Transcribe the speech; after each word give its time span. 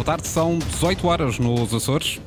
Boa 0.00 0.16
tarde, 0.16 0.28
são 0.28 0.58
18 0.58 1.06
horas 1.06 1.38
nos 1.38 1.74
Açores. 1.74 2.18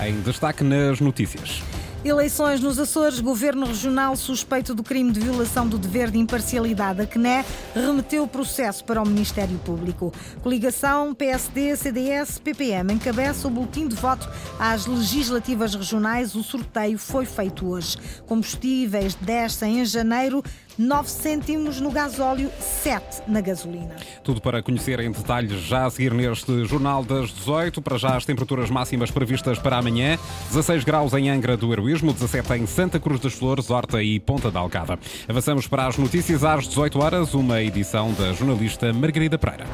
Em 0.00 0.20
destaque 0.20 0.62
nas 0.62 1.00
notícias. 1.00 1.60
Eleições 2.04 2.60
nos 2.60 2.78
Açores, 2.78 3.18
governo 3.18 3.66
regional 3.66 4.14
suspeito 4.14 4.72
do 4.72 4.84
crime 4.84 5.10
de 5.10 5.18
violação 5.18 5.66
do 5.66 5.76
dever 5.76 6.12
de 6.12 6.18
imparcialidade. 6.18 7.02
A 7.02 7.06
CNE 7.06 7.44
remeteu 7.74 8.22
o 8.22 8.28
processo 8.28 8.84
para 8.84 9.02
o 9.02 9.06
Ministério 9.06 9.58
Público. 9.58 10.12
Coligação 10.40 11.12
PSD, 11.12 11.74
CDS, 11.74 12.38
PPM 12.38 12.94
encabeça 12.94 13.48
o 13.48 13.50
boletim 13.50 13.88
de 13.88 13.96
voto 13.96 14.30
às 14.60 14.86
legislativas 14.86 15.74
regionais. 15.74 16.36
O 16.36 16.44
sorteio 16.44 16.96
foi 16.96 17.26
feito 17.26 17.66
hoje. 17.68 17.98
Combustíveis 18.28 19.16
descem 19.16 19.80
em 19.80 19.84
janeiro 19.84 20.40
9 20.78 21.10
cêntimos 21.10 21.80
no 21.80 21.90
gasóleo, 21.90 22.50
7 22.60 23.22
na 23.26 23.40
gasolina. 23.40 23.96
Tudo 24.22 24.40
para 24.40 24.62
conhecer 24.62 25.00
em 25.00 25.10
detalhes 25.10 25.60
já 25.62 25.86
a 25.86 25.90
seguir 25.90 26.14
neste 26.14 26.64
Jornal 26.66 27.04
das 27.04 27.30
18. 27.30 27.82
Para 27.82 27.98
já 27.98 28.16
as 28.16 28.24
temperaturas 28.24 28.70
máximas 28.70 29.10
previstas 29.10 29.58
para 29.58 29.78
amanhã: 29.78 30.16
16 30.50 30.84
graus 30.84 31.12
em 31.14 31.28
Angra 31.28 31.56
do 31.56 31.72
Heroísmo, 31.72 32.12
17 32.12 32.52
em 32.54 32.66
Santa 32.66 33.00
Cruz 33.00 33.20
das 33.20 33.32
Flores, 33.32 33.70
Horta 33.70 34.02
e 34.02 34.20
Ponta 34.20 34.50
da 34.50 34.60
Algada. 34.60 34.98
Avançamos 35.28 35.66
para 35.66 35.86
as 35.86 35.98
notícias 35.98 36.44
às 36.44 36.68
18 36.68 36.98
horas, 37.00 37.34
uma 37.34 37.60
edição 37.60 38.12
da 38.12 38.32
jornalista 38.32 38.92
Margarida 38.92 39.36
Pereira. 39.36 39.66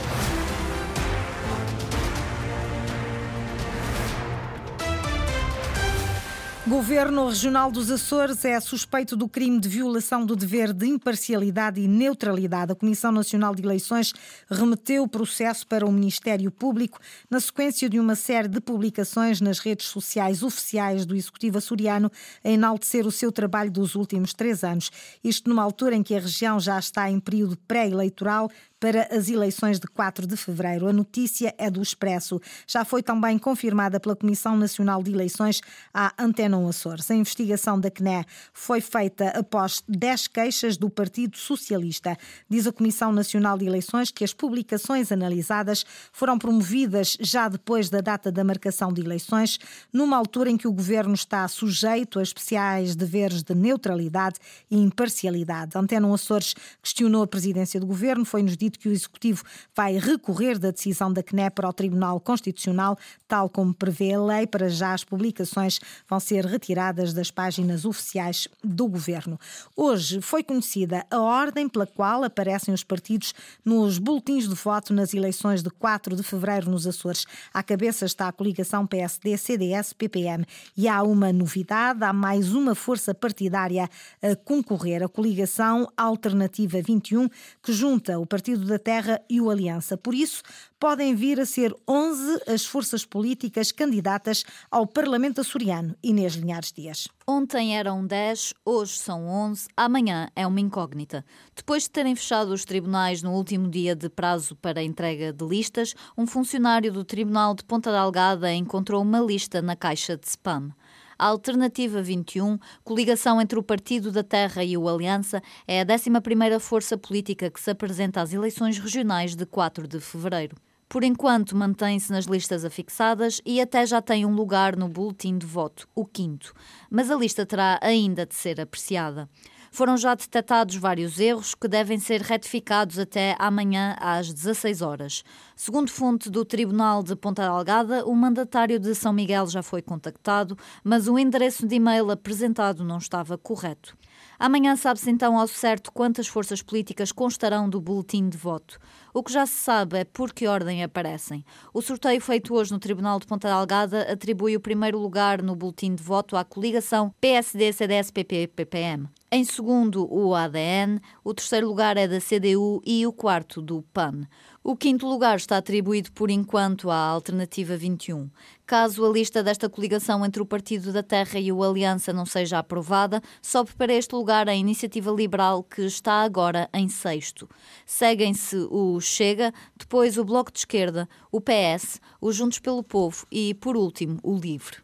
Governo 6.66 7.28
Regional 7.28 7.70
dos 7.70 7.90
Açores 7.90 8.42
é 8.42 8.58
suspeito 8.58 9.14
do 9.14 9.28
crime 9.28 9.60
de 9.60 9.68
violação 9.68 10.24
do 10.24 10.34
dever 10.34 10.72
de 10.72 10.86
imparcialidade 10.86 11.78
e 11.78 11.86
neutralidade. 11.86 12.72
A 12.72 12.74
Comissão 12.74 13.12
Nacional 13.12 13.54
de 13.54 13.62
Eleições 13.62 14.14
remeteu 14.50 15.02
o 15.02 15.08
processo 15.08 15.66
para 15.66 15.84
o 15.84 15.92
Ministério 15.92 16.50
Público 16.50 16.98
na 17.28 17.38
sequência 17.38 17.86
de 17.86 18.00
uma 18.00 18.14
série 18.14 18.48
de 18.48 18.62
publicações 18.62 19.42
nas 19.42 19.58
redes 19.58 19.88
sociais 19.88 20.42
oficiais 20.42 21.04
do 21.04 21.14
Executivo 21.14 21.58
açoriano 21.58 22.10
a 22.42 22.48
enaltecer 22.48 23.06
o 23.06 23.12
seu 23.12 23.30
trabalho 23.30 23.70
dos 23.70 23.94
últimos 23.94 24.32
três 24.32 24.64
anos. 24.64 24.90
Isto 25.22 25.50
numa 25.50 25.62
altura 25.62 25.94
em 25.94 26.02
que 26.02 26.16
a 26.16 26.20
região 26.20 26.58
já 26.58 26.78
está 26.78 27.10
em 27.10 27.20
período 27.20 27.58
pré-eleitoral 27.68 28.50
para 28.78 29.08
as 29.10 29.28
eleições 29.28 29.78
de 29.80 29.86
4 29.86 30.26
de 30.26 30.36
fevereiro. 30.36 30.86
A 30.86 30.92
notícia 30.92 31.54
é 31.56 31.70
do 31.70 31.80
Expresso. 31.80 32.40
Já 32.66 32.84
foi 32.84 33.02
também 33.02 33.38
confirmada 33.38 33.98
pela 33.98 34.14
Comissão 34.16 34.56
Nacional 34.56 35.02
de 35.02 35.12
Eleições 35.12 35.60
à 35.92 36.12
Antena 36.18 36.54
Açores. 36.68 37.10
A 37.10 37.14
investigação 37.14 37.78
da 37.80 37.90
CNE 37.90 38.24
foi 38.52 38.80
feita 38.80 39.28
após 39.28 39.82
10 39.88 40.26
queixas 40.28 40.76
do 40.76 40.90
Partido 40.90 41.36
Socialista. 41.36 42.16
Diz 42.48 42.66
a 42.66 42.72
Comissão 42.72 43.12
Nacional 43.12 43.56
de 43.56 43.66
Eleições 43.66 44.10
que 44.10 44.24
as 44.24 44.32
publicações 44.32 45.10
analisadas 45.10 45.84
foram 46.12 46.38
promovidas 46.38 47.16
já 47.20 47.48
depois 47.48 47.88
da 47.88 48.00
data 48.00 48.30
da 48.30 48.44
marcação 48.44 48.92
de 48.92 49.00
eleições, 49.00 49.58
numa 49.92 50.16
altura 50.16 50.50
em 50.50 50.56
que 50.56 50.68
o 50.68 50.72
governo 50.72 51.14
está 51.14 51.46
sujeito 51.48 52.18
a 52.18 52.22
especiais 52.22 52.94
deveres 52.94 53.42
de 53.42 53.54
neutralidade 53.54 54.38
e 54.70 54.76
imparcialidade. 54.76 55.76
Antena 55.76 56.12
Açores 56.12 56.54
questionou 56.82 57.22
a 57.22 57.26
presidência 57.26 57.80
do 57.80 57.86
governo, 57.86 58.24
foi-nos 58.24 58.56
dito 58.64 58.78
que 58.78 58.88
o 58.88 58.92
Executivo 58.92 59.42
vai 59.74 59.98
recorrer 59.98 60.58
da 60.58 60.70
decisão 60.70 61.12
da 61.12 61.22
CNE 61.22 61.50
para 61.50 61.68
o 61.68 61.72
Tribunal 61.72 62.18
Constitucional, 62.20 62.98
tal 63.28 63.48
como 63.48 63.74
prevê 63.74 64.14
a 64.14 64.20
lei. 64.20 64.46
Para 64.46 64.68
já, 64.68 64.92
as 64.94 65.04
publicações 65.04 65.78
vão 66.08 66.18
ser 66.18 66.44
retiradas 66.46 67.12
das 67.12 67.30
páginas 67.30 67.84
oficiais 67.84 68.48
do 68.62 68.88
Governo. 68.88 69.38
Hoje 69.76 70.20
foi 70.20 70.42
conhecida 70.42 71.04
a 71.10 71.18
ordem 71.18 71.68
pela 71.68 71.86
qual 71.86 72.24
aparecem 72.24 72.72
os 72.72 72.82
partidos 72.82 73.34
nos 73.64 73.98
boletins 73.98 74.48
de 74.48 74.54
voto 74.54 74.92
nas 74.92 75.12
eleições 75.12 75.62
de 75.62 75.70
4 75.70 76.16
de 76.16 76.22
fevereiro 76.22 76.70
nos 76.70 76.86
Açores. 76.86 77.26
À 77.52 77.62
cabeça 77.62 78.04
está 78.04 78.28
a 78.28 78.32
coligação 78.32 78.86
PSD-CDS-PPM. 78.86 80.44
E 80.76 80.88
há 80.88 81.02
uma 81.02 81.32
novidade: 81.32 82.02
há 82.04 82.12
mais 82.12 82.54
uma 82.54 82.74
força 82.74 83.14
partidária 83.14 83.88
a 84.22 84.36
concorrer, 84.36 85.02
a 85.02 85.08
coligação 85.08 85.88
Alternativa 85.96 86.80
21, 86.80 87.28
que 87.62 87.72
junta 87.72 88.18
o 88.18 88.26
Partido 88.26 88.53
Partido 88.54 88.66
da 88.66 88.78
Terra 88.78 89.20
e 89.28 89.40
o 89.40 89.50
Aliança. 89.50 89.96
Por 89.96 90.14
isso, 90.14 90.40
podem 90.78 91.14
vir 91.14 91.40
a 91.40 91.46
ser 91.46 91.74
11 91.88 92.42
as 92.46 92.64
forças 92.64 93.04
políticas 93.04 93.72
candidatas 93.72 94.44
ao 94.70 94.86
Parlamento 94.86 95.40
açoriano. 95.40 95.96
Inês 96.00 96.34
Linhares 96.34 96.72
Dias. 96.72 97.08
Ontem 97.26 97.76
eram 97.76 98.06
10, 98.06 98.54
hoje 98.64 98.92
são 98.92 99.26
11, 99.26 99.66
amanhã 99.76 100.28
é 100.36 100.46
uma 100.46 100.60
incógnita. 100.60 101.24
Depois 101.56 101.84
de 101.84 101.90
terem 101.90 102.14
fechado 102.14 102.52
os 102.52 102.64
tribunais 102.64 103.22
no 103.22 103.32
último 103.32 103.68
dia 103.68 103.96
de 103.96 104.08
prazo 104.08 104.54
para 104.54 104.82
entrega 104.82 105.32
de 105.32 105.44
listas, 105.44 105.94
um 106.16 106.26
funcionário 106.26 106.92
do 106.92 107.04
Tribunal 107.04 107.54
de 107.54 107.64
Ponta 107.64 107.90
Delgada 107.90 108.52
encontrou 108.52 109.02
uma 109.02 109.18
lista 109.18 109.60
na 109.60 109.74
caixa 109.74 110.16
de 110.16 110.28
spam. 110.28 110.70
A 111.18 111.26
Alternativa 111.26 112.02
21, 112.02 112.58
coligação 112.82 113.40
entre 113.40 113.58
o 113.58 113.62
Partido 113.62 114.10
da 114.10 114.22
Terra 114.22 114.64
e 114.64 114.76
o 114.76 114.88
Aliança, 114.88 115.42
é 115.66 115.80
a 115.80 115.86
11ª 115.86 116.58
força 116.58 116.98
política 116.98 117.50
que 117.50 117.60
se 117.60 117.70
apresenta 117.70 118.20
às 118.20 118.32
eleições 118.32 118.78
regionais 118.78 119.36
de 119.36 119.46
4 119.46 119.86
de 119.86 120.00
fevereiro. 120.00 120.56
Por 120.88 121.02
enquanto, 121.02 121.56
mantém-se 121.56 122.12
nas 122.12 122.26
listas 122.26 122.64
afixadas 122.64 123.40
e 123.44 123.60
até 123.60 123.84
já 123.86 124.00
tem 124.00 124.24
um 124.26 124.34
lugar 124.34 124.76
no 124.76 124.88
boletim 124.88 125.38
de 125.38 125.46
voto, 125.46 125.88
o 125.94 126.04
quinto. 126.04 126.52
Mas 126.90 127.10
a 127.10 127.16
lista 127.16 127.44
terá 127.44 127.78
ainda 127.82 128.26
de 128.26 128.34
ser 128.34 128.60
apreciada. 128.60 129.28
Foram 129.74 129.96
já 129.96 130.14
detectados 130.14 130.76
vários 130.76 131.18
erros 131.18 131.52
que 131.52 131.66
devem 131.66 131.98
ser 131.98 132.20
retificados 132.20 132.96
até 132.96 133.34
amanhã 133.40 133.96
às 133.98 134.32
16 134.32 134.80
horas. 134.80 135.24
Segundo 135.56 135.90
fonte 135.90 136.30
do 136.30 136.44
Tribunal 136.44 137.02
de 137.02 137.16
Ponta 137.16 137.42
Delgada, 137.42 138.06
o 138.06 138.14
mandatário 138.14 138.78
de 138.78 138.94
São 138.94 139.12
Miguel 139.12 139.48
já 139.48 139.64
foi 139.64 139.82
contactado, 139.82 140.56
mas 140.84 141.08
o 141.08 141.18
endereço 141.18 141.66
de 141.66 141.74
e-mail 141.74 142.08
apresentado 142.12 142.84
não 142.84 142.98
estava 142.98 143.36
correto. 143.36 143.96
Amanhã 144.38 144.76
sabe-se 144.76 145.10
então 145.10 145.36
ao 145.36 145.48
certo 145.48 145.90
quantas 145.90 146.28
forças 146.28 146.62
políticas 146.62 147.10
constarão 147.10 147.68
do 147.68 147.80
boletim 147.80 148.28
de 148.28 148.38
voto. 148.38 148.78
O 149.12 149.24
que 149.24 149.32
já 149.32 149.44
se 149.44 149.54
sabe 149.54 149.98
é 149.98 150.04
por 150.04 150.32
que 150.32 150.46
ordem 150.46 150.84
aparecem. 150.84 151.44
O 151.72 151.82
sorteio 151.82 152.20
feito 152.20 152.54
hoje 152.54 152.70
no 152.70 152.78
Tribunal 152.78 153.18
de 153.18 153.26
Ponta 153.26 153.48
Delgada 153.48 154.02
atribui 154.02 154.54
o 154.54 154.60
primeiro 154.60 155.00
lugar 155.00 155.42
no 155.42 155.56
boletim 155.56 155.96
de 155.96 156.02
voto 156.04 156.36
à 156.36 156.44
coligação 156.44 157.12
PSD-CDS-PP-PPM. 157.20 159.08
Em 159.36 159.42
segundo, 159.42 160.06
o 160.14 160.32
ADN, 160.32 161.00
o 161.24 161.34
terceiro 161.34 161.66
lugar 161.66 161.96
é 161.96 162.06
da 162.06 162.20
CDU 162.20 162.80
e 162.86 163.04
o 163.04 163.12
quarto 163.12 163.60
do 163.60 163.82
PAN. 163.92 164.28
O 164.62 164.76
quinto 164.76 165.08
lugar 165.08 165.34
está 165.34 165.56
atribuído 165.56 166.12
por 166.12 166.30
enquanto 166.30 166.88
à 166.88 166.96
Alternativa 166.96 167.76
21. 167.76 168.30
Caso 168.64 169.04
a 169.04 169.08
lista 169.08 169.42
desta 169.42 169.68
coligação 169.68 170.24
entre 170.24 170.40
o 170.40 170.46
Partido 170.46 170.92
da 170.92 171.02
Terra 171.02 171.40
e 171.40 171.50
o 171.50 171.64
Aliança 171.64 172.12
não 172.12 172.24
seja 172.24 172.60
aprovada, 172.60 173.20
sobe 173.42 173.72
para 173.74 173.92
este 173.92 174.14
lugar 174.14 174.48
a 174.48 174.54
Iniciativa 174.54 175.10
Liberal, 175.10 175.64
que 175.64 175.82
está 175.82 176.22
agora 176.22 176.70
em 176.72 176.88
sexto. 176.88 177.48
Seguem-se 177.84 178.68
o 178.70 179.00
Chega, 179.00 179.52
depois 179.76 180.16
o 180.16 180.24
Bloco 180.24 180.52
de 180.52 180.60
Esquerda, 180.60 181.08
o 181.32 181.40
PS, 181.40 182.00
o 182.20 182.30
Juntos 182.30 182.60
pelo 182.60 182.84
Povo 182.84 183.26
e, 183.32 183.52
por 183.54 183.76
último, 183.76 184.20
o 184.22 184.38
Livre. 184.38 184.76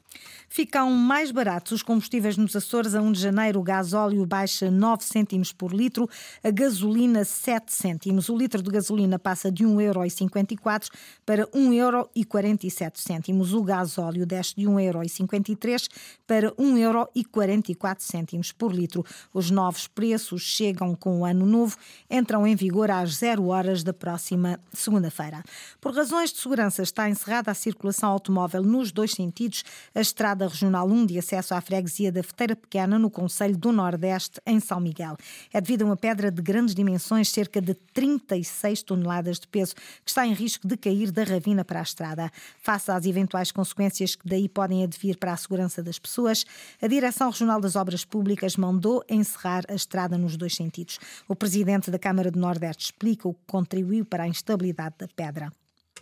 Ficam 0.53 0.91
mais 0.91 1.31
baratos 1.31 1.71
os 1.71 1.81
combustíveis 1.81 2.37
nos 2.37 2.57
Açores. 2.57 2.97
A 2.97 3.01
1 3.01 3.13
de 3.13 3.21
janeiro, 3.21 3.61
o 3.61 3.63
gasóleo 3.63 4.27
baixa 4.27 4.69
9 4.69 5.05
cêntimos 5.05 5.53
por 5.53 5.73
litro, 5.73 6.11
a 6.43 6.51
gasolina 6.51 7.25
7 7.25 7.73
cêntimos. 7.73 8.29
O 8.29 8.37
litro 8.37 8.61
de 8.61 8.69
gasolina 8.69 9.17
passa 9.17 9.49
de 9.49 9.65
1,54€ 9.65 10.89
para 11.25 11.47
1,47€. 11.47 13.55
O 13.55 13.63
gasóleo 13.63 14.27
desce 14.27 14.57
de 14.57 14.67
1,53€ 14.67 15.89
para 16.27 16.51
1,44€ 16.57 18.53
por 18.59 18.75
litro. 18.75 19.05
Os 19.33 19.53
novos 19.53 19.87
preços 19.87 20.43
chegam 20.43 20.97
com 20.97 21.21
o 21.21 21.25
ano 21.25 21.47
novo, 21.47 21.77
entram 22.11 22.45
em 22.45 22.57
vigor 22.57 22.91
às 22.91 23.19
0 23.19 23.47
horas 23.47 23.85
da 23.85 23.93
próxima 23.93 24.59
segunda-feira. 24.73 25.45
Por 25.81 25.95
razões 25.95 26.33
de 26.33 26.41
segurança, 26.41 26.83
está 26.83 27.09
encerrada 27.09 27.53
a 27.53 27.55
circulação 27.55 28.11
automóvel 28.11 28.65
nos 28.65 28.91
dois 28.91 29.13
sentidos. 29.13 29.63
A 29.95 30.01
estrada 30.01 30.40
Estrada 30.41 30.49
Regional 30.49 30.89
1 30.89 31.07
de 31.07 31.19
acesso 31.19 31.55
à 31.55 31.61
freguesia 31.61 32.11
da 32.11 32.23
Feteira 32.23 32.57
Pequena, 32.57 32.99
no 32.99 33.11
Conselho 33.11 33.59
do 33.59 33.71
Nordeste, 33.73 34.41
em 34.47 34.59
São 34.59 34.81
Miguel. 34.81 35.17
É 35.53 35.61
devido 35.61 35.83
a 35.83 35.85
uma 35.87 35.97
pedra 35.97 36.31
de 36.31 36.41
grandes 36.41 36.75
dimensões, 36.75 37.29
cerca 37.29 37.61
de 37.61 37.75
36 37.75 38.83
toneladas 38.83 39.39
de 39.39 39.47
peso, 39.47 39.75
que 39.75 40.09
está 40.09 40.27
em 40.27 40.33
risco 40.33 40.67
de 40.67 40.79
cair 40.79 41.11
da 41.11 41.25
ravina 41.25 41.63
para 41.63 41.81
a 41.81 41.83
estrada. 41.83 42.31
Face 42.63 42.91
às 42.91 43.05
eventuais 43.05 43.53
consequências 43.53 44.17
que 44.17 44.27
daí 44.27 44.49
podem 44.49 44.83
advir 44.83 45.19
para 45.19 45.33
a 45.33 45.37
segurança 45.37 45.83
das 45.83 45.99
pessoas, 45.99 46.47
a 46.81 46.87
Direção 46.87 47.29
Regional 47.29 47.61
das 47.61 47.77
Obras 47.77 48.05
Públicas 48.05 48.57
mandou 48.57 49.05
encerrar 49.11 49.65
a 49.69 49.75
estrada 49.75 50.17
nos 50.17 50.39
dois 50.39 50.55
sentidos. 50.55 50.99
O 51.29 51.37
presidente 51.37 51.91
da 51.91 51.99
Câmara 51.99 52.31
do 52.31 52.39
Nordeste 52.39 52.85
explica 52.85 53.29
o 53.29 53.35
que 53.35 53.45
contribuiu 53.47 54.07
para 54.07 54.23
a 54.23 54.29
instabilidade 54.29 54.95
da 54.99 55.09
pedra 55.09 55.53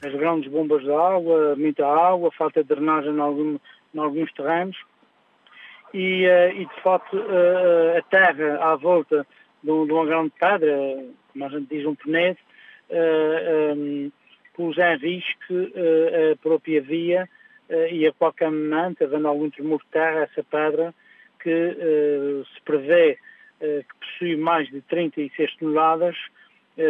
as 0.02 0.12
grandes 0.12 0.50
bombas 0.50 0.82
de 0.82 0.92
água, 0.92 1.56
muita 1.56 1.86
água, 1.86 2.30
falta 2.36 2.62
de 2.62 2.68
drenagem 2.68 3.12
em, 3.12 3.20
algum, 3.20 3.58
em 3.94 3.98
alguns 3.98 4.32
terrenos. 4.32 4.76
E, 5.94 6.26
uh, 6.26 6.52
e 6.52 6.66
de 6.66 6.82
facto 6.82 7.16
uh, 7.16 7.98
a 7.98 8.02
terra 8.02 8.72
à 8.72 8.76
volta 8.76 9.26
de, 9.62 9.70
uma 9.70 10.06
grande 10.06 10.32
pedra, 10.38 11.04
como 11.32 11.44
a 11.44 11.48
gente 11.48 11.66
diz, 11.68 11.86
um 11.86 11.94
penete, 11.94 12.40
uh, 12.90 13.74
um, 13.74 14.12
pôs 14.54 14.76
em 14.76 14.96
risco 14.96 15.54
a 15.54 16.36
própria 16.42 16.82
via 16.82 17.28
e 17.92 18.04
a 18.08 18.12
qualquer 18.12 18.50
momento, 18.50 19.04
havendo 19.04 19.28
algum 19.28 19.48
tremor 19.50 19.78
de 19.78 19.86
terra, 19.92 20.22
essa 20.22 20.42
pedra 20.42 20.92
que 21.40 21.76
se 22.52 22.60
prevê 22.62 23.18
que 23.60 23.94
possui 24.00 24.36
mais 24.36 24.68
de 24.68 24.80
36 24.80 25.54
toneladas, 25.58 26.16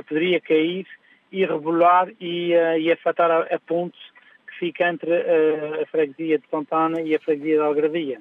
poderia 0.08 0.40
cair 0.40 0.86
e 1.30 1.44
rebolar 1.44 2.08
e, 2.18 2.52
e 2.80 2.90
afetar 2.90 3.30
a, 3.30 3.58
ponte 3.58 3.98
fica 4.58 4.88
entre 4.88 5.12
a 5.82 5.86
freguesia 5.86 6.38
de 6.38 6.46
Fontana 6.48 7.00
e 7.00 7.14
a 7.14 7.20
freguesia 7.20 7.56
de 7.56 7.62
Algravia. 7.62 8.20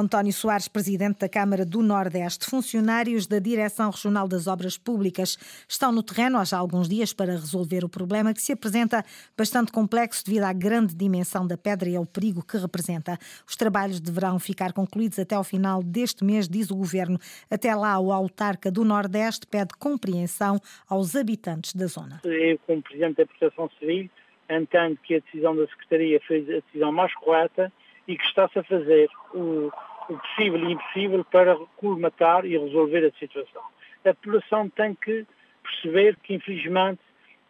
António 0.00 0.32
Soares, 0.32 0.68
presidente 0.68 1.18
da 1.18 1.28
Câmara 1.28 1.64
do 1.66 1.82
Nordeste. 1.82 2.48
Funcionários 2.48 3.26
da 3.26 3.40
Direção 3.40 3.90
Regional 3.90 4.28
das 4.28 4.46
Obras 4.46 4.78
Públicas 4.78 5.36
estão 5.68 5.90
no 5.90 6.04
terreno 6.04 6.38
há 6.38 6.44
já 6.44 6.56
alguns 6.56 6.88
dias 6.88 7.12
para 7.12 7.32
resolver 7.32 7.84
o 7.84 7.88
problema 7.88 8.32
que 8.32 8.40
se 8.40 8.52
apresenta 8.52 9.04
bastante 9.36 9.72
complexo 9.72 10.24
devido 10.24 10.44
à 10.44 10.52
grande 10.52 10.94
dimensão 10.94 11.44
da 11.44 11.58
pedra 11.58 11.88
e 11.88 11.96
ao 11.96 12.06
perigo 12.06 12.46
que 12.46 12.56
representa. 12.56 13.18
Os 13.44 13.56
trabalhos 13.56 13.98
deverão 13.98 14.38
ficar 14.38 14.72
concluídos 14.72 15.18
até 15.18 15.34
ao 15.34 15.42
final 15.42 15.82
deste 15.82 16.24
mês, 16.24 16.48
diz 16.48 16.70
o 16.70 16.76
governo. 16.76 17.18
Até 17.50 17.74
lá, 17.74 17.98
o 17.98 18.12
autarca 18.12 18.70
do 18.70 18.84
Nordeste 18.84 19.48
pede 19.48 19.74
compreensão 19.80 20.60
aos 20.88 21.16
habitantes 21.16 21.74
da 21.74 21.86
zona. 21.86 22.20
Eu, 22.22 22.56
como 22.68 22.80
presidente 22.82 23.16
da 23.16 23.26
Proteção 23.26 23.68
Civil, 23.80 24.08
entendo 24.50 24.98
que 25.02 25.16
a 25.16 25.20
decisão 25.20 25.56
da 25.56 25.66
Secretaria 25.66 26.20
foi 26.26 26.38
a 26.38 26.60
decisão 26.60 26.92
mais 26.92 27.14
correta 27.14 27.72
e 28.06 28.16
que 28.16 28.24
está-se 28.24 28.58
a 28.58 28.64
fazer 28.64 29.08
o 29.34 29.70
o 30.08 30.16
possível 30.18 30.68
e 30.68 30.72
impossível 30.72 31.24
para 31.24 31.56
colmatar 31.76 32.44
e 32.44 32.56
resolver 32.56 33.06
a 33.06 33.18
situação. 33.18 33.62
A 34.04 34.14
população 34.14 34.68
tem 34.70 34.94
que 34.94 35.26
perceber 35.62 36.16
que, 36.22 36.34
infelizmente, 36.34 37.00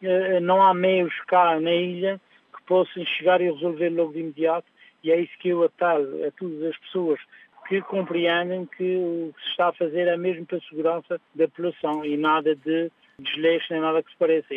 eh, 0.02 0.40
não 0.40 0.60
há 0.62 0.74
meios 0.74 1.14
cá 1.26 1.58
na 1.60 1.72
ilha 1.72 2.20
que 2.54 2.62
possam 2.64 3.04
chegar 3.04 3.40
e 3.40 3.50
resolver 3.50 3.90
logo 3.90 4.12
de 4.12 4.20
imediato, 4.20 4.66
e 5.04 5.12
é 5.12 5.20
isso 5.20 5.32
que 5.38 5.50
eu 5.50 5.62
apelo 5.62 6.24
a 6.26 6.30
todas 6.32 6.62
as 6.64 6.76
pessoas 6.78 7.20
que 7.68 7.80
compreendem 7.82 8.66
que 8.66 8.96
o 8.96 9.32
que 9.36 9.42
se 9.44 9.50
está 9.50 9.68
a 9.68 9.72
fazer 9.72 10.08
é 10.08 10.16
mesmo 10.16 10.46
para 10.46 10.58
a 10.58 10.62
segurança 10.62 11.20
da 11.34 11.46
população 11.48 12.04
e 12.04 12.16
nada 12.16 12.56
de 12.56 12.90
desleixo 13.20 13.66
nem 13.70 13.80
nada 13.80 14.02
que 14.02 14.10
se 14.10 14.16
pareça. 14.16 14.54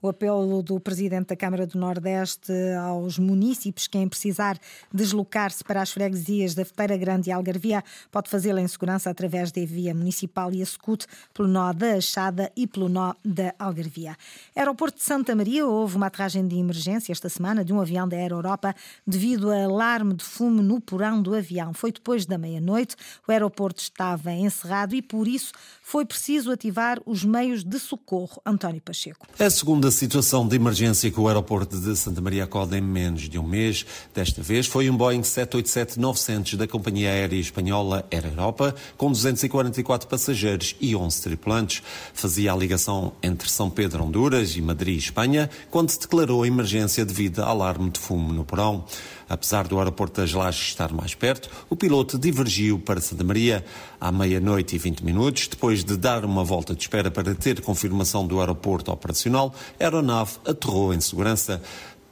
O 0.00 0.08
apelo 0.08 0.62
do 0.62 0.78
Presidente 0.78 1.28
da 1.28 1.36
Câmara 1.36 1.66
do 1.66 1.78
Nordeste 1.78 2.52
aos 2.86 3.18
municípios, 3.18 3.86
quem 3.86 4.06
precisar 4.06 4.58
deslocar-se 4.92 5.64
para 5.64 5.80
as 5.80 5.90
freguesias 5.90 6.54
da 6.54 6.62
Feteira 6.62 6.94
Grande 6.96 7.30
e 7.30 7.32
Algarvia, 7.32 7.82
pode 8.12 8.28
fazê-lo 8.28 8.58
em 8.58 8.68
segurança 8.68 9.08
através 9.08 9.50
da 9.50 9.64
via 9.64 9.94
municipal 9.94 10.52
e 10.52 10.60
a 10.60 10.66
SCUT 10.66 11.06
pelo 11.32 11.48
nó 11.48 11.72
da 11.72 11.94
Achada 11.94 12.52
e 12.54 12.66
pelo 12.66 12.88
nó 12.88 13.14
da 13.24 13.54
Algarvia. 13.58 14.14
Aeroporto 14.54 14.98
de 14.98 15.04
Santa 15.04 15.34
Maria 15.34 15.66
houve 15.66 15.96
uma 15.96 16.08
aterragem 16.08 16.46
de 16.46 16.56
emergência 16.56 17.10
esta 17.10 17.30
semana 17.30 17.64
de 17.64 17.72
um 17.72 17.80
avião 17.80 18.06
da 18.06 18.16
Air 18.16 18.32
Europa 18.32 18.74
devido 19.06 19.50
a 19.50 19.64
alarme 19.64 20.14
de 20.14 20.24
fumo 20.24 20.62
no 20.62 20.82
porão 20.82 21.22
do 21.22 21.34
avião. 21.34 21.72
Foi 21.72 21.90
depois 21.90 22.26
da 22.26 22.36
meia-noite, 22.36 22.94
o 23.26 23.32
aeroporto 23.32 23.80
estava 23.80 24.32
encerrado 24.32 24.94
e 24.94 25.00
por 25.00 25.26
isso 25.26 25.52
foi 25.82 26.04
preciso 26.04 26.52
ativar 26.52 27.00
os 27.06 27.24
meios 27.24 27.64
de 27.64 27.78
socorro. 27.78 28.40
António 28.44 28.82
Pacheco. 28.82 29.26
Segunda 29.54 29.88
situação 29.92 30.48
de 30.48 30.56
emergência 30.56 31.08
que 31.12 31.20
o 31.20 31.28
aeroporto 31.28 31.78
de 31.78 31.96
Santa 31.96 32.20
Maria 32.20 32.42
acolhe 32.42 32.76
em 32.76 32.80
menos 32.80 33.28
de 33.28 33.38
um 33.38 33.44
mês. 33.44 33.86
Desta 34.12 34.42
vez 34.42 34.66
foi 34.66 34.90
um 34.90 34.96
Boeing 34.96 35.20
787-900 35.20 36.56
da 36.56 36.66
companhia 36.66 37.08
aérea 37.08 37.38
espanhola 37.38 38.04
Air 38.10 38.26
Europa, 38.26 38.74
com 38.96 39.12
244 39.12 40.08
passageiros 40.08 40.74
e 40.80 40.96
11 40.96 41.22
tripulantes. 41.22 41.82
Fazia 42.12 42.52
a 42.52 42.56
ligação 42.56 43.12
entre 43.22 43.48
São 43.48 43.70
Pedro, 43.70 44.02
Honduras 44.02 44.56
e 44.56 44.60
Madrid, 44.60 44.98
Espanha, 44.98 45.48
quando 45.70 45.90
se 45.90 46.00
declarou 46.00 46.42
a 46.42 46.48
emergência 46.48 47.04
devido 47.04 47.38
a 47.38 47.46
alarme 47.46 47.90
de 47.90 48.00
fumo 48.00 48.32
no 48.32 48.44
porão. 48.44 48.84
Apesar 49.28 49.66
do 49.66 49.78
aeroporto 49.78 50.20
das 50.20 50.32
Lajes 50.32 50.68
estar 50.68 50.92
mais 50.92 51.14
perto, 51.14 51.50
o 51.68 51.76
piloto 51.76 52.18
divergiu 52.18 52.78
para 52.78 53.00
Santa 53.00 53.24
Maria 53.24 53.64
à 54.00 54.12
meia-noite 54.12 54.76
e 54.76 54.78
20 54.78 55.04
minutos. 55.04 55.48
Depois 55.48 55.84
de 55.84 55.96
dar 55.96 56.24
uma 56.24 56.44
volta 56.44 56.74
de 56.74 56.82
espera 56.82 57.10
para 57.10 57.34
ter 57.34 57.60
confirmação 57.60 58.26
do 58.26 58.40
aeroporto 58.40 58.92
operacional, 58.92 59.54
a 59.80 59.84
aeronave 59.84 60.38
aterrou 60.46 60.92
em 60.92 61.00
segurança 61.00 61.62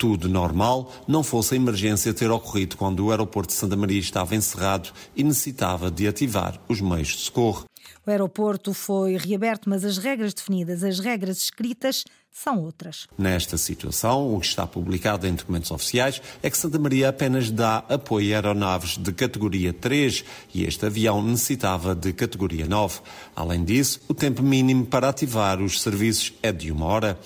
tudo 0.02 0.28
normal, 0.28 0.92
não 1.06 1.22
fosse 1.22 1.54
a 1.54 1.56
emergência 1.56 2.12
ter 2.12 2.28
ocorrido 2.28 2.76
quando 2.76 3.06
o 3.06 3.10
aeroporto 3.12 3.52
de 3.52 3.58
Santa 3.58 3.76
Maria 3.76 4.00
estava 4.00 4.34
encerrado 4.34 4.90
e 5.14 5.22
necessitava 5.22 5.92
de 5.92 6.08
ativar 6.08 6.60
os 6.68 6.80
meios 6.80 7.08
de 7.08 7.18
socorro. 7.18 7.71
O 8.06 8.10
aeroporto 8.10 8.74
foi 8.74 9.16
reaberto, 9.16 9.68
mas 9.68 9.84
as 9.84 9.98
regras 9.98 10.34
definidas, 10.34 10.82
as 10.82 10.98
regras 10.98 11.38
escritas, 11.38 12.04
são 12.32 12.60
outras. 12.60 13.06
Nesta 13.18 13.58
situação, 13.58 14.34
o 14.34 14.40
que 14.40 14.46
está 14.46 14.66
publicado 14.66 15.26
em 15.26 15.34
documentos 15.34 15.70
oficiais 15.70 16.22
é 16.42 16.48
que 16.48 16.56
Santa 16.56 16.78
Maria 16.78 17.10
apenas 17.10 17.50
dá 17.50 17.84
apoio 17.88 18.32
a 18.32 18.36
aeronaves 18.36 18.96
de 18.96 19.12
categoria 19.12 19.72
3 19.72 20.24
e 20.54 20.64
este 20.64 20.86
avião 20.86 21.22
necessitava 21.22 21.94
de 21.94 22.12
categoria 22.12 22.66
9. 22.66 23.00
Além 23.36 23.62
disso, 23.62 24.00
o 24.08 24.14
tempo 24.14 24.42
mínimo 24.42 24.86
para 24.86 25.10
ativar 25.10 25.60
os 25.60 25.82
serviços 25.82 26.32
é 26.42 26.50
de 26.50 26.72
uma 26.72 26.86
hora. 26.86 27.18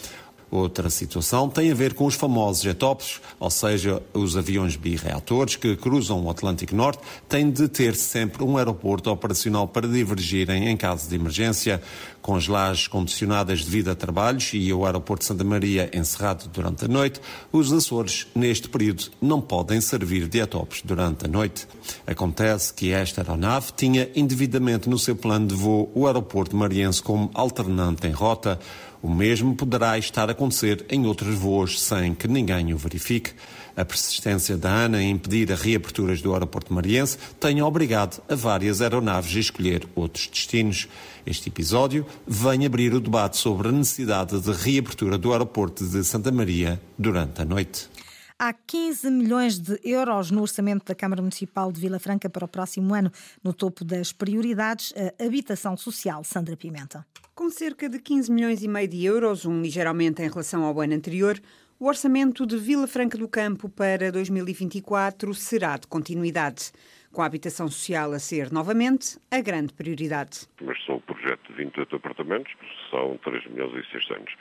Outra 0.49 0.89
situação 0.89 1.49
tem 1.49 1.73
a 1.73 1.75
ver 1.75 1.95
com 1.95 2.07
os 2.07 2.15
famosos 2.15 2.63
jet-ops, 2.63 3.21
ou 3.41 3.51
seja, 3.51 4.01
os 4.15 4.37
aviões 4.37 4.77
bireatores 4.77 5.57
que 5.57 5.75
cruzam 5.75 6.25
o 6.25 6.31
Atlântico 6.31 6.75
Norte 6.75 7.03
têm 7.29 7.51
de 7.51 7.67
ter 7.69 7.97
sempre 7.97 8.45
um 8.45 8.57
aeroporto 8.57 9.11
operacional 9.11 9.67
para 9.67 9.89
divergirem 9.89 10.69
em 10.69 10.77
caso 10.77 11.09
de 11.09 11.17
emergência. 11.17 11.83
Com 12.23 12.35
as 12.35 12.49
lajes 12.49 12.89
condicionadas 12.89 13.65
devido 13.65 13.89
a 13.89 13.95
trabalhos 13.95 14.51
e 14.53 14.73
o 14.73 14.85
aeroporto 14.85 15.23
de 15.23 15.27
Santa 15.27 15.45
Maria 15.45 15.91
encerrado 15.93 16.49
durante 16.49 16.85
a 16.85 16.89
noite, 16.89 17.21
os 17.53 17.73
Açores, 17.73 18.27
neste 18.35 18.69
período, 18.69 19.05
não 19.21 19.41
podem 19.41 19.81
servir 19.81 20.29
de 20.29 20.39
jet-ops 20.39 20.83
durante 20.85 21.27
a 21.27 21.29
noite. 21.29 21.67
Acontece 22.07 22.73
que 22.73 22.93
esta 22.93 23.21
aeronave 23.21 23.73
tinha 23.77 24.09
indevidamente 24.15 24.89
no 24.89 24.99
seu 24.99 25.15
plano 25.15 25.47
de 25.47 25.55
voo 25.55 25.91
o 25.95 26.07
aeroporto 26.07 26.57
mariense 26.57 27.03
como 27.03 27.31
alternante 27.35 28.07
em 28.07 28.13
rota. 28.13 28.59
O 29.07 29.09
mesmo 29.15 29.55
poderá 29.55 29.97
estar 29.97 30.29
a 30.29 30.33
acontecer 30.33 30.85
em 30.91 31.07
outros 31.07 31.33
voos 31.37 31.81
sem 31.81 32.13
que 32.13 32.27
ninguém 32.27 32.75
o 32.75 32.77
verifique. 32.77 33.35
A 33.77 33.85
persistência 33.85 34.57
da 34.57 34.69
ANA 34.69 35.01
em 35.01 35.13
impedir 35.13 35.53
a 35.53 35.55
reaberturas 35.55 36.21
do 36.21 36.33
aeroporto 36.33 36.75
mariense 36.75 37.17
tem 37.39 37.63
obrigado 37.63 38.21
a 38.29 38.35
várias 38.35 38.83
aeronaves 38.83 39.37
a 39.37 39.39
escolher 39.39 39.87
outros 39.95 40.27
destinos. 40.27 40.89
Este 41.25 41.51
episódio 41.51 42.05
vem 42.27 42.67
abrir 42.67 42.93
o 42.95 43.01
debate 43.01 43.37
sobre 43.37 43.69
a 43.69 43.73
necessidade 43.73 44.41
de 44.41 44.51
reabertura 44.51 45.17
do 45.17 45.31
aeroporto 45.31 45.87
de 45.87 46.03
Santa 46.03 46.33
Maria 46.33 46.81
durante 46.99 47.41
a 47.41 47.45
noite. 47.45 47.89
Há 48.37 48.53
15 48.53 49.09
milhões 49.09 49.57
de 49.61 49.79
euros 49.85 50.33
no 50.33 50.43
orçamento 50.43 50.85
da 50.85 50.97
Câmara 50.97 51.23
Municipal 51.23 51.71
de 51.71 51.81
Vila 51.81 52.01
Franca 52.01 52.29
para 52.29 52.45
o 52.45 52.49
próximo 52.49 52.93
ano. 52.93 53.13
No 53.41 53.53
topo 53.53 53.85
das 53.85 54.13
prioridades, 54.13 54.93
a 54.97 55.25
habitação 55.25 55.77
social. 55.77 56.25
Sandra 56.25 56.57
Pimenta. 56.57 57.07
Com 57.37 57.51
cerca 57.51 57.87
de 57.87 58.01
15 58.01 58.33
milhões 58.33 58.63
e 58.63 58.67
meio 58.67 58.89
de 58.89 59.05
euros, 59.05 59.45
um 59.45 59.61
ligeiro 59.61 59.91
aumento 59.91 60.21
em 60.21 60.29
relação 60.29 60.65
ao 60.65 60.81
ano 60.81 60.95
anterior, 60.95 61.39
o 61.79 61.87
orçamento 61.87 62.47
de 62.47 62.57
Vila 62.57 62.87
Franca 62.87 63.19
do 63.19 63.29
Campo 63.29 63.69
para 63.69 64.11
2024 64.11 65.35
será 65.35 65.77
de 65.77 65.87
continuidade, 65.87 66.73
com 67.13 67.21
a 67.21 67.27
habitação 67.27 67.69
social 67.69 68.13
a 68.13 68.19
ser 68.19 68.51
novamente 68.51 69.19
a 69.31 69.39
grande 69.43 69.75
prioridade. 69.75 70.49
Mas 70.63 70.83
são 70.87 70.97
o 70.97 71.01
projeto 71.03 71.47
de 71.49 71.59
28 71.59 71.97
apartamentos, 71.97 72.55
são 72.91 73.19
3 73.23 73.47
milhões 73.49 73.85
e 73.87 73.93
600. 73.93 74.35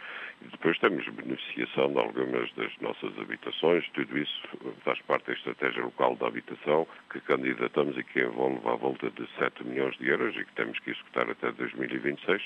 Depois 0.51 0.77
temos 0.79 1.07
beneficiação 1.09 1.91
de 1.91 1.99
algumas 1.99 2.51
das 2.53 2.71
nossas 2.79 3.17
habitações, 3.19 3.87
tudo 3.93 4.17
isso 4.17 4.41
faz 4.83 4.99
parte 5.03 5.27
da 5.27 5.33
estratégia 5.33 5.83
local 5.83 6.15
da 6.15 6.27
habitação 6.27 6.87
que 7.11 7.19
candidatamos 7.21 7.97
e 7.97 8.03
que 8.03 8.21
envolve 8.21 8.59
à 8.67 8.75
volta 8.75 9.09
de 9.11 9.27
7 9.37 9.63
milhões 9.63 9.97
de 9.97 10.07
euros 10.07 10.35
e 10.35 10.45
que 10.45 10.53
temos 10.53 10.79
que 10.79 10.91
executar 10.91 11.29
até 11.29 11.51
2026 11.51 12.43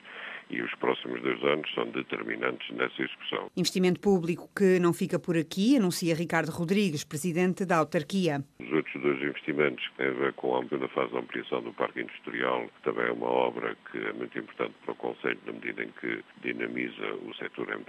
e 0.50 0.62
os 0.62 0.74
próximos 0.75 1.22
dois 1.22 1.41
anos 1.44 1.72
são 1.74 1.86
determinantes 1.91 2.70
nessa 2.75 3.01
execução. 3.01 3.50
Investimento 3.56 4.00
público 4.00 4.50
que 4.56 4.79
não 4.79 4.94
fica 4.94 5.20
por 5.20 5.38
aqui, 5.38 5.77
anuncia 5.77 6.15
Ricardo 6.15 6.50
Rodrigues, 6.50 7.03
presidente 7.03 7.65
da 7.65 7.77
autarquia. 7.77 8.44
Os 8.60 8.72
outros 8.72 9.01
dois 9.01 9.22
investimentos 9.22 9.88
que 9.89 9.96
têm 9.98 10.08
a 10.08 10.12
ver 10.12 10.34
com 10.34 10.58
a 10.58 10.63
segunda 10.63 10.88
fase 10.89 11.13
da 11.13 11.20
ampliação 11.20 11.62
do 11.62 11.74
Parque 11.74 12.01
Industrial, 12.01 12.68
que 12.68 12.82
também 12.84 13.06
é 13.06 13.12
uma 13.12 13.27
obra 13.27 13.75
que 13.91 13.98
é 13.98 14.13
muito 14.13 14.38
importante 14.38 14.74
para 14.84 14.94
o 14.94 14.96
Conselho, 14.96 15.39
na 15.46 15.53
medida 15.53 15.84
em 15.84 15.89
que 16.00 16.24
dinamiza 16.41 17.13
o 17.27 17.34
setor 17.36 17.74
empresarial, 17.74 17.88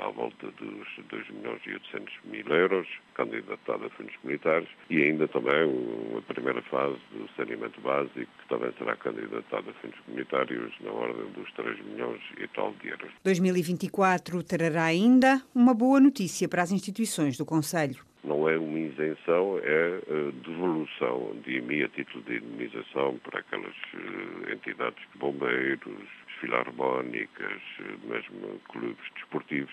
à 0.00 0.10
volta 0.10 0.46
dos 0.52 0.86
2 1.08 1.30
milhões 1.30 1.60
e 1.66 1.72
800 1.74 2.14
mil 2.24 2.46
euros, 2.48 2.86
candidatado 3.14 3.86
a 3.86 3.90
fundos 3.90 4.14
comunitários, 4.16 4.68
e 4.90 5.02
ainda 5.02 5.28
também 5.28 5.64
uma 5.64 6.22
primeira 6.22 6.62
fase 6.62 6.98
do 7.12 7.28
saneamento 7.36 7.80
básico, 7.80 8.16
que 8.16 8.48
também 8.48 8.72
será 8.78 8.96
candidatado 8.96 9.70
a 9.70 9.72
fundos 9.74 9.98
comunitários 10.00 10.72
na 10.80 10.90
ordem 10.90 11.30
dos 11.32 11.52
3 11.52 11.84
milhões 11.84 12.22
e 12.38 12.48
tal 12.48 12.72
de 12.74 12.88
euros. 12.88 13.12
2024 13.24 14.42
trará 14.42 14.84
ainda 14.84 15.40
uma 15.54 15.74
boa 15.74 16.00
notícia 16.00 16.48
para 16.48 16.62
as 16.62 16.72
instituições 16.72 17.36
do 17.36 17.44
Conselho. 17.44 18.04
Não 18.26 18.48
é 18.48 18.58
uma 18.58 18.78
isenção, 18.78 19.58
é 19.62 20.00
eh, 20.06 20.32
devolução 20.44 21.36
de 21.44 21.58
IMI 21.58 21.84
a 21.84 21.88
título 21.88 22.24
de 22.24 22.36
indemnização 22.38 23.18
para 23.22 23.40
aquelas 23.40 23.74
eh, 23.94 24.52
entidades 24.52 25.02
bombeiros, 25.14 26.08
filarmónicas, 26.40 27.62
mesmo 28.04 28.60
clubes 28.68 29.12
desportivos, 29.14 29.72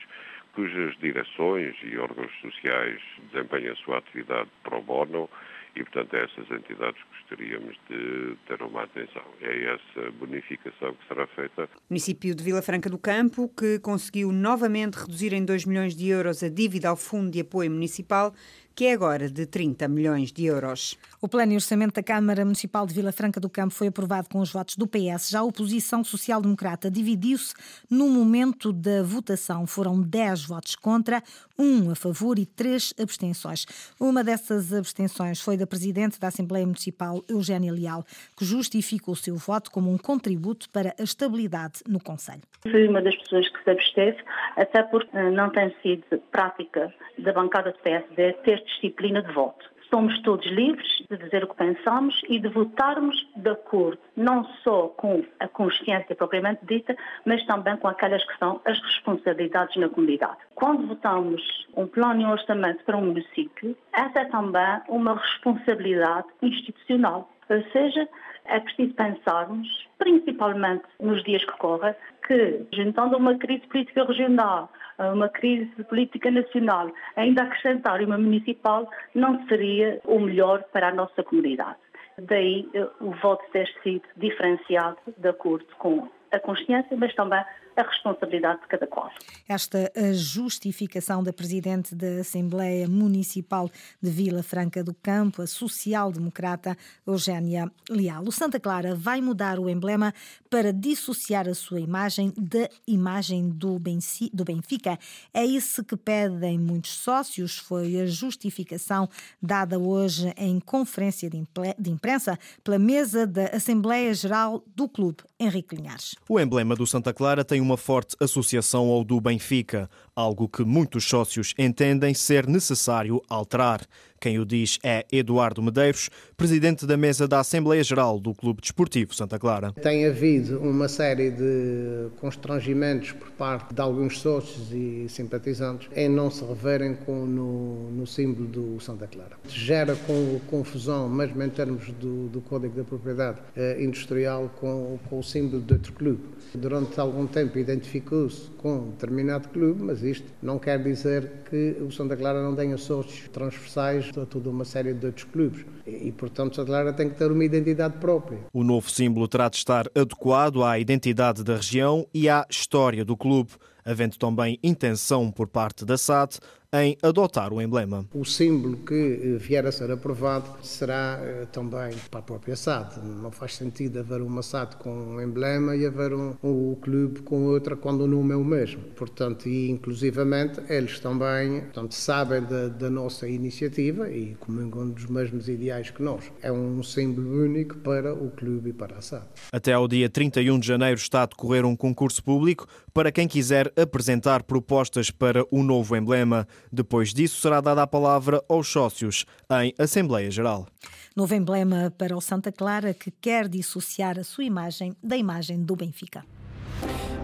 cujas 0.54 0.96
direções 1.00 1.76
e 1.84 1.98
órgãos 1.98 2.32
sociais 2.42 3.02
desempenham 3.32 3.74
a 3.74 3.78
sua 3.78 3.98
atividade 3.98 4.50
pro 4.64 4.82
bono 4.82 5.30
e, 5.76 5.84
portanto, 5.84 6.16
a 6.16 6.20
essas 6.20 6.52
entidades 6.52 7.02
gostaríamos 7.12 7.76
de 7.90 8.38
ter 8.48 8.62
uma 8.62 8.84
atenção. 8.84 9.24
É 9.42 9.74
essa 9.74 10.12
bonificação 10.12 10.94
que 10.94 11.08
será 11.08 11.26
feita. 11.28 11.64
O 11.64 11.68
município 11.90 12.36
de 12.36 12.44
Vila 12.44 12.62
Franca 12.62 12.90
do 12.90 12.98
Campo, 12.98 13.50
que 13.50 13.80
conseguiu 13.80 14.32
novamente 14.32 14.96
reduzir 14.96 15.34
em 15.34 15.44
2 15.44 15.66
milhões 15.66 15.96
de 15.96 16.10
euros 16.10 16.44
a 16.44 16.50
dívida 16.50 16.90
ao 16.90 16.96
Fundo 16.96 17.32
de 17.32 17.40
Apoio 17.40 17.72
Municipal, 17.72 18.34
que 18.76 18.86
é 18.86 18.94
agora 18.94 19.30
de 19.30 19.46
30 19.46 19.88
milhões 19.88 20.32
de 20.32 20.46
euros. 20.46 20.98
O 21.22 21.28
plano 21.28 21.54
e 21.54 21.56
orçamento 21.56 21.94
da 21.96 22.04
Câmara 22.04 22.44
Municipal 22.44 22.86
de 22.86 22.94
Vila 22.94 23.12
Franca 23.12 23.40
do 23.40 23.50
Campo 23.50 23.74
foi 23.74 23.88
aprovado 23.88 24.28
com 24.30 24.40
os 24.40 24.52
votos 24.52 24.76
do 24.76 24.88
PS. 24.88 25.30
Já 25.30 25.40
a 25.40 25.44
oposição 25.44 26.04
social-democrata 26.04 26.90
dividiu-se 26.90 27.54
no 27.90 28.10
momento 28.10 28.74
da 28.74 29.04
votação. 29.04 29.68
Foram 29.68 30.02
10 30.02 30.46
votos 30.46 30.76
contra, 30.76 31.22
um 31.58 31.92
a 31.92 31.96
favor 31.96 32.40
e 32.40 32.46
três 32.46 32.94
abstenções. 33.00 33.66
Uma 34.00 34.24
dessas 34.24 34.74
abstenções 34.74 35.40
foi 35.40 35.56
da 35.56 35.68
Presidente 35.68 36.20
da 36.20 36.28
Assembleia 36.28 36.66
Municipal, 36.66 37.22
Eugénia 37.30 37.72
Leal, 37.72 38.04
que 38.36 38.44
justifica 38.44 39.12
o 39.12 39.16
seu 39.16 39.36
voto 39.36 39.72
como 39.72 39.92
um 39.92 39.98
contributo 39.98 40.70
para 40.72 40.96
a 41.00 41.04
estabilidade 41.04 41.82
no 41.88 42.02
Conselho. 42.02 42.42
Fui 42.64 42.88
uma 42.88 43.02
das 43.02 43.16
pessoas 43.18 43.48
que 43.50 43.64
se 43.64 43.70
absteve, 43.70 44.18
até 44.56 44.84
porque 44.84 45.16
eh, 45.16 45.30
não 45.30 45.50
tem 45.52 45.74
sido 45.82 46.04
prática 46.32 46.94
da 47.18 47.34
bancada 47.34 47.72
do 47.72 47.80
PSD 47.80 48.34
ter 48.44 48.63
disciplina 48.66 49.22
de 49.22 49.32
voto. 49.32 49.72
Somos 49.90 50.20
todos 50.24 50.46
livres 50.48 50.88
de 51.10 51.18
dizer 51.18 51.44
o 51.44 51.48
que 51.48 51.56
pensamos 51.56 52.20
e 52.28 52.40
de 52.40 52.48
votarmos 52.48 53.16
de 53.36 53.50
acordo, 53.52 54.00
não 54.18 54.44
só 54.64 54.88
com 54.88 55.24
a 55.40 55.48
consciência 55.48 56.16
propriamente 56.16 56.66
dita, 56.66 56.96
mas 57.26 57.46
também 57.46 57.78
com 57.78 57.88
aquelas 57.88 58.26
que 58.26 58.36
são 58.40 58.60
as 58.66 58.80
responsabilidades 58.82 59.76
na 59.76 59.90
comunidade. 59.90 60.38
Quando 60.56 60.88
votamos 60.88 61.68
um 61.78 61.86
plano 61.86 62.22
e 62.22 62.26
um 62.26 62.32
orçamento 62.32 62.84
para 62.86 62.98
um 62.98 63.06
município, 63.06 63.78
essa 63.94 64.22
é 64.22 64.26
também 64.26 64.82
uma 64.88 65.16
responsabilidade 65.16 66.28
institucional. 66.42 67.30
Ou 67.50 67.62
seja, 67.72 68.08
é 68.46 68.60
preciso 68.60 68.94
pensarmos, 68.96 69.88
principalmente 69.98 70.86
nos 71.00 71.24
dias 71.24 71.44
que 71.46 71.58
correm, 71.58 71.94
que, 72.26 72.66
juntando 72.74 73.18
uma 73.18 73.38
crise 73.38 73.66
política 73.68 74.06
regional, 74.06 74.72
uma 75.12 75.30
crise 75.30 75.84
política 75.86 76.30
nacional, 76.32 76.92
ainda 77.16 77.44
acrescentar 77.44 78.02
uma 78.02 78.18
municipal, 78.18 78.90
não 79.14 79.46
seria 79.48 80.00
o 80.06 80.20
melhor 80.20 80.64
para 80.72 80.90
a 80.90 80.94
nossa 80.94 81.24
comunidade. 81.24 81.78
Daí 82.18 82.70
eh, 82.74 82.88
o 83.02 83.12
voto 83.12 83.44
ter 83.52 83.68
sido 83.82 84.04
diferenciado 84.16 84.98
de 85.18 85.28
acordo 85.28 85.66
com 85.80 86.08
a 86.32 86.40
consciência, 86.40 86.96
mas 86.98 87.14
também 87.16 87.44
a 87.76 87.84
responsabilidade 87.84 88.62
de 88.62 88.68
cada 88.68 88.88
qual. 88.88 89.12
Esta 89.48 89.92
justificação 90.14 91.24
da 91.24 91.34
Presidente 91.34 91.96
da 91.96 92.22
Assembleia 92.22 92.88
Municipal 92.88 93.70
de 94.02 94.10
Vila 94.10 94.44
Franca 94.44 94.84
do 94.84 94.94
Campo, 94.94 95.42
a 95.42 95.48
social-democrata 95.48 96.78
Eugénia 97.06 97.72
Leal. 97.90 98.24
O 98.24 98.32
Santa 98.32 98.60
Clara 98.60 98.96
vai 98.96 99.22
mudar 99.22 99.60
o 99.60 99.70
emblema 99.70 100.14
para 100.50 100.72
dissociar 100.72 101.48
a 101.48 101.54
sua 101.56 101.80
imagem 101.80 102.34
da 102.38 102.70
imagem 102.88 103.50
do 103.50 103.80
Benfica. 103.80 105.00
É 105.34 105.44
isso 105.44 105.84
que 105.84 105.98
pedem 105.98 106.60
muitos 106.60 106.92
sócios, 106.92 107.58
foi 107.58 108.00
a 108.02 108.06
justificação 108.06 109.10
dada 109.42 109.80
hoje 109.80 110.34
em 110.38 110.60
conferência 110.60 111.30
de 111.30 111.90
imprensa 111.90 112.38
pela 112.64 112.78
mesa 112.78 113.26
da 113.26 113.46
Assembleia 113.48 114.14
Geral 114.14 114.64
do 114.76 114.88
Clube, 114.88 115.24
Henrique 115.44 115.76
Linhares. 115.76 116.16
O 116.28 116.40
emblema 116.40 116.76
do 116.76 116.88
Santa 116.88 117.14
Clara 117.14 117.44
tem 117.44 117.62
uma 117.62 117.78
forte 117.78 118.16
associação 118.20 118.88
ao 118.90 119.04
do 119.04 119.20
Benfica, 119.20 119.90
algo 120.16 120.48
que 120.48 120.64
muitos 120.64 121.06
sócios 121.06 121.54
entendem 121.58 122.14
ser 122.14 122.48
necessário 122.48 123.22
alterar. 123.30 123.82
Quem 124.24 124.40
o 124.40 124.46
diz 124.46 124.80
é 124.82 125.06
Eduardo 125.12 125.62
Medeiros, 125.62 126.10
presidente 126.38 126.86
da 126.86 126.96
mesa 126.96 127.28
da 127.28 127.42
Assembleia 127.42 127.84
Geral 127.84 128.22
do 128.22 128.34
Clube 128.34 128.62
Desportivo 128.62 129.14
Santa 129.14 129.38
Clara. 129.38 129.74
Tem 129.74 130.06
havido 130.06 130.62
uma 130.62 130.88
série 130.88 131.30
de 131.30 132.08
constrangimentos 132.22 133.12
por 133.12 133.32
parte 133.32 133.74
de 133.74 133.82
alguns 133.82 134.22
sócios 134.22 134.72
e 134.72 135.10
simpatizantes 135.10 135.90
em 135.94 136.08
não 136.08 136.32
se 136.32 136.42
reverem 136.46 136.96
com, 136.96 137.26
no, 137.26 137.92
no 137.92 138.08
símbolo 138.08 138.48
do 138.48 138.80
Santa 138.80 139.08
Clara. 139.08 139.36
Gera 139.46 139.94
com, 139.94 140.40
confusão, 140.48 141.10
mesmo 141.10 141.44
em 141.44 141.50
termos 141.50 141.90
do, 142.00 142.30
do 142.30 142.40
Código 142.40 142.78
da 142.78 142.86
Propriedade 142.86 143.40
eh, 143.58 143.84
Industrial, 143.84 144.50
com, 144.58 144.98
com 145.10 145.20
o 145.20 145.24
símbolo 145.24 145.62
de 145.62 145.74
outro 145.74 145.92
clube. 145.92 146.24
Durante 146.56 146.98
algum 146.98 147.28
tempo 147.28 147.60
identificou-se 147.60 148.50
com 148.52 148.74
um 148.78 148.90
determinado 148.92 149.50
clube, 149.50 149.84
mas 149.84 150.02
isto 150.02 150.32
não 150.42 150.58
quer 150.58 150.82
dizer 150.82 151.30
que 151.50 151.76
o 151.82 151.92
Santa 151.92 152.16
Clara 152.16 152.42
não 152.42 152.56
tenha 152.56 152.78
sócios 152.78 153.28
transversais 153.28 154.13
toda 154.26 154.50
uma 154.50 154.66
série 154.66 154.94
de 154.94 155.06
outros 155.06 155.26
clubes. 155.26 155.66
E, 155.86 156.12
portanto, 156.12 156.56
Santa 156.56 156.68
Clara 156.68 156.94
tem 156.94 157.10
que 157.10 157.16
ter 157.16 157.32
uma 157.32 157.44
identidade 157.44 157.98
própria. 157.98 158.40
O 158.54 158.64
novo 158.64 158.90
símbolo 158.90 159.28
terá 159.28 159.50
de 159.50 159.58
estar 159.58 159.88
adequado 159.96 160.64
à 160.64 160.80
identidade 160.80 161.44
da 161.44 161.56
região 161.56 162.08
e 162.14 162.30
à 162.30 162.46
história 162.50 163.04
do 163.04 163.18
clube, 163.18 163.52
havendo 163.84 164.18
também 164.18 164.60
intenção 164.64 165.32
por 165.32 165.48
parte 165.48 165.84
da 165.84 165.98
SAD 165.98 166.40
em 166.74 166.98
adotar 167.04 167.54
o 167.54 167.62
emblema. 167.62 168.04
O 168.14 168.26
símbolo 168.26 168.78
que 168.78 168.96
eh, 168.96 169.38
vier 169.38 169.66
a 169.68 169.72
ser 169.72 169.92
aprovado 169.92 170.50
será 170.64 171.20
eh, 171.22 171.46
também 171.52 171.94
para 172.10 172.20
a 172.20 172.24
própria 172.24 172.56
SAD. 172.56 173.00
Não 173.22 173.30
faz 173.30 173.56
sentido 173.56 174.00
haver 174.00 174.22
uma 174.22 174.42
SAD 174.42 174.78
com 174.78 174.92
um 174.92 175.22
emblema 175.22 175.76
e 175.76 175.86
haver 175.86 176.14
um, 176.14 176.34
um 176.44 176.76
clube 176.82 177.22
com 177.22 177.46
outra 177.46 177.76
quando 177.76 178.02
o 178.02 178.08
nome 178.08 178.34
é 178.34 178.36
o 178.36 178.44
mesmo. 178.44 178.82
Portanto, 178.96 179.48
e 179.48 179.70
inclusivamente 179.70 180.60
eles 180.68 181.00
também 181.00 181.62
portanto, 181.62 181.94
sabem 181.94 182.42
da, 182.42 182.70
da 182.70 182.90
nossa 182.90 183.28
iniciativa 183.28 184.10
e 184.10 184.36
comungam 184.40 184.90
dos 184.90 185.06
mesmos 185.06 185.48
ideais 185.48 185.92
que 185.92 186.02
nós. 186.02 186.32
É 186.42 186.52
um 186.52 186.82
símbolo 186.82 187.44
único 187.44 187.78
para 187.78 188.14
o 188.14 188.32
clube 188.32 188.72
e 188.72 188.74
para 188.74 188.98
a 188.98 189.02
SAD. 189.02 189.28
Até 189.52 189.74
ao 189.74 189.88
dia 189.88 190.10
31 190.10 190.58
de 190.58 190.66
janeiro 190.66 190.98
está 190.98 191.22
a 191.22 191.26
decorrer 191.28 191.66
um 191.66 191.76
concurso 191.76 192.24
público 192.24 192.66
para 192.92 193.12
quem 193.12 193.28
quiser 193.28 193.72
apresentar 193.76 194.42
propostas 194.44 195.12
para 195.12 195.46
o 195.52 195.62
novo 195.62 195.96
emblema. 195.96 196.48
Depois 196.72 197.14
disso, 197.14 197.40
será 197.42 197.62
dada 197.62 197.84
a 197.84 197.88
palavra 197.88 198.44
aos 198.50 198.68
sócios 198.68 199.26
em 199.62 199.74
Assembleia 199.78 200.30
Geral. 200.32 200.68
Novo 201.16 201.36
emblema 201.36 201.94
para 201.98 202.16
o 202.18 202.22
Santa 202.22 202.52
Clara 202.52 202.94
que 202.94 203.12
quer 203.12 203.48
dissociar 203.48 204.18
a 204.18 204.24
sua 204.24 204.44
imagem 204.44 204.96
da 205.04 205.16
imagem 205.16 205.64
do 205.64 205.76
Benfica. 205.76 206.26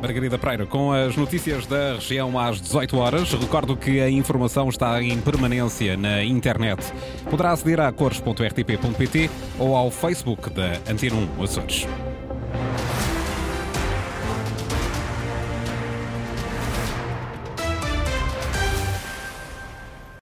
Margarida 0.02 0.38
Pereira, 0.38 0.66
com 0.66 0.94
as 0.94 1.16
notícias 1.18 1.66
da 1.66 1.96
região 1.96 2.40
às 2.40 2.62
18 2.62 2.98
horas. 2.98 3.34
Recordo 3.34 3.76
que 3.76 4.00
a 4.00 4.10
informação 4.10 4.70
está 4.70 5.02
em 5.04 5.20
permanência 5.20 5.98
na 5.98 6.24
internet. 6.24 6.94
Poderá 7.30 7.52
aceder 7.52 7.80
a 7.82 7.92
cores.rtp.pt 7.92 9.30
ou 9.60 9.76
ao 9.76 9.92
Facebook 9.92 10.50
da 10.52 10.80
Antena 10.90 11.16
1 11.38 11.44
Açores. 11.44 11.86